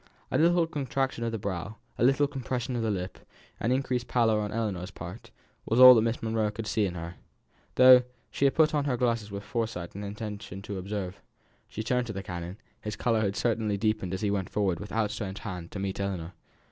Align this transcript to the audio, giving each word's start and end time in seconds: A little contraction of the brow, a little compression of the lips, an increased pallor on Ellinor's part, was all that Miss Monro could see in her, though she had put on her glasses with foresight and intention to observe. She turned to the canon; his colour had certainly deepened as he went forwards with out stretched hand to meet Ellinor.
A 0.31 0.37
little 0.39 0.65
contraction 0.65 1.23
of 1.23 1.31
the 1.31 1.37
brow, 1.37 1.75
a 1.99 2.03
little 2.03 2.25
compression 2.25 2.75
of 2.75 2.81
the 2.81 2.89
lips, 2.89 3.19
an 3.59 3.71
increased 3.71 4.07
pallor 4.07 4.39
on 4.39 4.51
Ellinor's 4.51 4.89
part, 4.89 5.29
was 5.67 5.79
all 5.79 5.93
that 5.93 6.01
Miss 6.01 6.23
Monro 6.23 6.49
could 6.49 6.65
see 6.65 6.87
in 6.87 6.95
her, 6.95 7.17
though 7.75 8.01
she 8.31 8.45
had 8.45 8.55
put 8.55 8.73
on 8.73 8.85
her 8.85 8.97
glasses 8.97 9.29
with 9.29 9.43
foresight 9.43 9.93
and 9.93 10.03
intention 10.03 10.63
to 10.63 10.79
observe. 10.79 11.21
She 11.69 11.83
turned 11.83 12.07
to 12.07 12.13
the 12.13 12.23
canon; 12.23 12.57
his 12.81 12.95
colour 12.95 13.21
had 13.21 13.35
certainly 13.35 13.77
deepened 13.77 14.15
as 14.15 14.21
he 14.21 14.31
went 14.31 14.49
forwards 14.49 14.81
with 14.81 14.91
out 14.91 15.11
stretched 15.11 15.37
hand 15.43 15.69
to 15.69 15.77
meet 15.77 15.99
Ellinor. 15.99 16.33